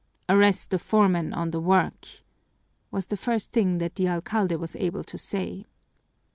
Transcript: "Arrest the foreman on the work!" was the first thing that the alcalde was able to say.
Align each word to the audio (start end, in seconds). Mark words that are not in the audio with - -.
"Arrest 0.27 0.71
the 0.71 0.79
foreman 0.79 1.31
on 1.31 1.51
the 1.51 1.59
work!" 1.59 2.07
was 2.89 3.05
the 3.05 3.15
first 3.15 3.51
thing 3.51 3.77
that 3.77 3.93
the 3.97 4.07
alcalde 4.07 4.55
was 4.55 4.75
able 4.77 5.03
to 5.03 5.15
say. 5.15 5.67